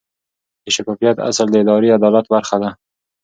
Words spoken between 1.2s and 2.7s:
اصل د اداري عدالت برخه ده.